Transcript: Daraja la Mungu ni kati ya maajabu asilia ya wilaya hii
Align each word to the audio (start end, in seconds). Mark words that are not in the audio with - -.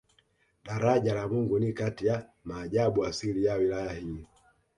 Daraja 0.63 1.13
la 1.13 1.27
Mungu 1.27 1.59
ni 1.59 1.73
kati 1.73 2.07
ya 2.07 2.29
maajabu 2.43 3.05
asilia 3.05 3.51
ya 3.51 3.57
wilaya 3.57 3.93
hii 3.93 4.25